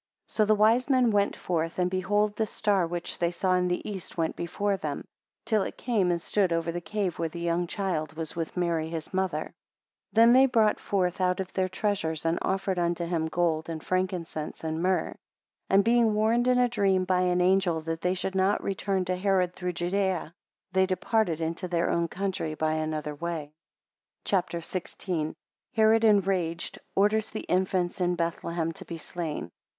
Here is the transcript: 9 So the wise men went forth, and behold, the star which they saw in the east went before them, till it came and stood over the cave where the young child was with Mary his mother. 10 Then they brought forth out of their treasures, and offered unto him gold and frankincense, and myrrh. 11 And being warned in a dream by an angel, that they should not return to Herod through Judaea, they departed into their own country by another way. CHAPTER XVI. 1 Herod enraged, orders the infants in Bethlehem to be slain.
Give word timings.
9 0.27 0.27
So 0.29 0.45
the 0.45 0.55
wise 0.55 0.89
men 0.89 1.11
went 1.11 1.35
forth, 1.35 1.77
and 1.77 1.87
behold, 1.87 2.35
the 2.35 2.47
star 2.47 2.87
which 2.87 3.19
they 3.19 3.29
saw 3.29 3.53
in 3.53 3.67
the 3.67 3.87
east 3.87 4.17
went 4.17 4.35
before 4.35 4.75
them, 4.75 5.05
till 5.45 5.61
it 5.61 5.77
came 5.77 6.09
and 6.09 6.19
stood 6.19 6.51
over 6.51 6.71
the 6.71 6.81
cave 6.81 7.19
where 7.19 7.29
the 7.29 7.39
young 7.39 7.67
child 7.67 8.13
was 8.13 8.35
with 8.35 8.57
Mary 8.57 8.89
his 8.89 9.13
mother. 9.13 9.43
10 10.15 10.33
Then 10.33 10.33
they 10.33 10.47
brought 10.47 10.79
forth 10.79 11.21
out 11.21 11.39
of 11.39 11.53
their 11.53 11.69
treasures, 11.69 12.25
and 12.25 12.39
offered 12.41 12.79
unto 12.79 13.05
him 13.05 13.27
gold 13.27 13.69
and 13.69 13.83
frankincense, 13.83 14.63
and 14.63 14.81
myrrh. 14.81 15.01
11 15.01 15.17
And 15.69 15.83
being 15.83 16.13
warned 16.15 16.47
in 16.47 16.57
a 16.57 16.67
dream 16.67 17.05
by 17.05 17.21
an 17.21 17.39
angel, 17.39 17.79
that 17.81 18.01
they 18.01 18.15
should 18.15 18.33
not 18.33 18.63
return 18.63 19.05
to 19.05 19.15
Herod 19.15 19.53
through 19.53 19.73
Judaea, 19.73 20.33
they 20.71 20.87
departed 20.87 21.39
into 21.41 21.67
their 21.67 21.91
own 21.91 22.07
country 22.07 22.55
by 22.55 22.73
another 22.73 23.13
way. 23.13 23.53
CHAPTER 24.25 24.61
XVI. 24.61 25.25
1 25.25 25.35
Herod 25.75 26.03
enraged, 26.03 26.79
orders 26.95 27.29
the 27.29 27.41
infants 27.41 28.01
in 28.01 28.15
Bethlehem 28.15 28.71
to 28.71 28.85
be 28.85 28.97
slain. 28.97 29.51